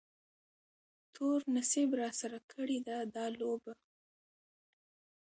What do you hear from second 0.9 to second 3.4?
تور نصیب راسره کړې ده دا